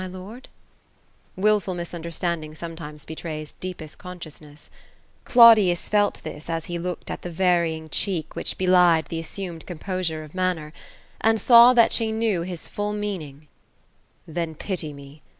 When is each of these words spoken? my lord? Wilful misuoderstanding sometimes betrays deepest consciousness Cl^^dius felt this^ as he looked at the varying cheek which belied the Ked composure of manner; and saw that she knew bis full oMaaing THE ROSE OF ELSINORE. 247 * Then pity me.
my 0.01 0.07
lord? 0.07 0.49
Wilful 1.35 1.75
misuoderstanding 1.75 2.55
sometimes 2.55 3.05
betrays 3.05 3.51
deepest 3.59 3.99
consciousness 3.99 4.71
Cl^^dius 5.27 5.87
felt 5.87 6.23
this^ 6.23 6.49
as 6.49 6.65
he 6.65 6.79
looked 6.79 7.11
at 7.11 7.21
the 7.21 7.29
varying 7.29 7.87
cheek 7.87 8.35
which 8.35 8.57
belied 8.57 9.05
the 9.09 9.21
Ked 9.21 9.67
composure 9.67 10.23
of 10.23 10.33
manner; 10.33 10.73
and 11.21 11.39
saw 11.39 11.75
that 11.75 11.91
she 11.91 12.11
knew 12.11 12.43
bis 12.43 12.67
full 12.67 12.93
oMaaing 12.93 13.01
THE 13.41 13.43
ROSE 13.43 13.47
OF 13.47 13.47
ELSINORE. 13.59 14.25
247 14.25 14.25
* 14.25 14.25
Then 14.33 14.55
pity 14.55 14.91
me. 14.93 15.21